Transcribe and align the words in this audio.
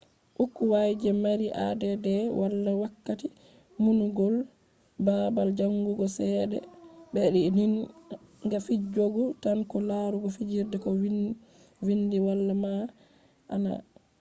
ukkwai 0.43 0.91
je 1.01 1.09
mari 1.23 1.47
add 1.67 2.05
wala 2.39 2.71
wakkati 2.81 3.27
numugo 3.81 4.25
balbal 5.05 5.49
jangugo 5.59 6.05
sedea 6.15 6.61
be 7.13 7.19
be 7.33 7.41
din 7.55 7.73
ga 8.49 8.59
fijugo 8.65 9.23
tan 9.43 9.59
ko 9.71 9.77
larugo 9.89 10.27
figirde 10.37 10.77
ko 10.83 10.89
vindi 11.85 12.17
wala 12.27 12.53
ma`ana 12.63 13.73